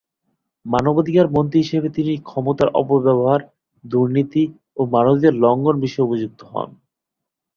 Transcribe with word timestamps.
মানবাধিকার 0.65 1.27
মন্ত্রী 1.31 1.57
হিসেবে 1.63 1.87
তিনি 1.89 2.13
ক্ষমতার 2.29 2.69
অপব্যবহার, 2.73 3.41
দুর্নীতি 3.83 4.43
ও 4.77 4.91
মানবাধিকার 4.93 5.35
লঙ্ঘন 5.43 5.75
বিষয়ে 5.79 6.05
অভিযুক্ত 6.07 6.39
হন। 6.51 6.69